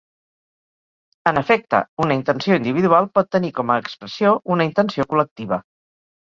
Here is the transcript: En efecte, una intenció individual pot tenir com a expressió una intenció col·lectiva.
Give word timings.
En 1.31 1.39
efecte, 1.41 1.81
una 2.05 2.17
intenció 2.19 2.57
individual 2.61 3.09
pot 3.19 3.29
tenir 3.37 3.53
com 3.61 3.75
a 3.75 3.77
expressió 3.83 4.33
una 4.57 4.67
intenció 4.71 5.07
col·lectiva. 5.13 5.63